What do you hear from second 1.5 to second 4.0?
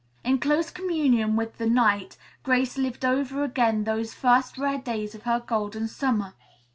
the night, Grace lived over again